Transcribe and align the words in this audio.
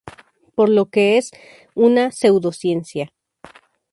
Por 0.55 0.69
lo 0.69 0.87
que 0.87 1.19
es 1.19 1.29
una 1.75 2.11
pseudociencia. 2.11 3.13